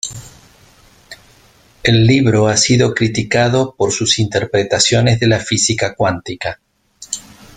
El 1.83 2.07
libro 2.07 2.47
ha 2.47 2.57
sido 2.57 2.95
criticado 2.95 3.75
por 3.75 3.91
sus 3.91 4.17
interpretaciones 4.17 5.19
de 5.19 5.27
la 5.27 5.39
física 5.39 5.93
cuántica. 5.93 6.59